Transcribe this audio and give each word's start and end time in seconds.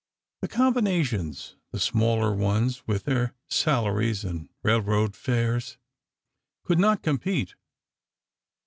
The 0.41 0.47
combinations, 0.47 1.57
the 1.71 1.79
smaller 1.79 2.33
ones, 2.33 2.81
with 2.87 3.03
their 3.03 3.35
salaries 3.47 4.23
and 4.23 4.49
railroad 4.63 5.15
fares, 5.15 5.77
could 6.63 6.79
not 6.79 7.03
compete. 7.03 7.53